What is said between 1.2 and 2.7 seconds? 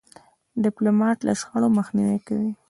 له شخړو مخنیوی کوي.